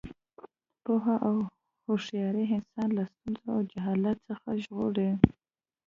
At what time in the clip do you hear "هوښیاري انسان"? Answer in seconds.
1.85-2.89